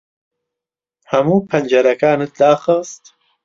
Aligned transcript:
ھەموو 1.11 1.37
پەنجەرەکانت 1.49 2.31
داخست؟ 2.41 3.03